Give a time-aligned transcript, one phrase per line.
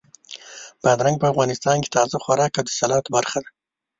[0.83, 3.49] بادرنګ په افغانستان کې تازه خوراک او د سالاد برخه وي.